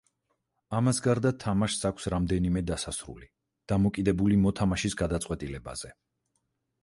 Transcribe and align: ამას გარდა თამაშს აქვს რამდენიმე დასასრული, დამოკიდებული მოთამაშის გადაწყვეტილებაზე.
ამას 0.77 0.99
გარდა 1.07 1.31
თამაშს 1.43 1.83
აქვს 1.89 2.09
რამდენიმე 2.13 2.63
დასასრული, 2.71 3.29
დამოკიდებული 3.73 4.39
მოთამაშის 4.47 4.99
გადაწყვეტილებაზე. 5.03 5.93